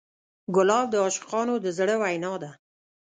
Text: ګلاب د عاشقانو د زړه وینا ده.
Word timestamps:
ګلاب 0.55 0.85
د 0.91 0.95
عاشقانو 1.03 1.55
د 1.63 1.67
زړه 1.77 1.95
وینا 2.01 2.33
ده. 2.43 2.51